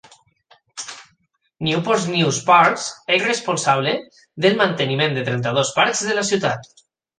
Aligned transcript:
Newport 1.67 2.07
News 2.13 2.39
Parks 2.47 2.87
és 3.19 3.27
responsable 3.29 3.95
del 4.47 4.59
manteniment 4.65 5.17
de 5.21 5.29
trenta-dos 5.31 5.77
parcs 5.79 6.05
de 6.11 6.21
la 6.21 6.29
ciutat. 6.35 6.87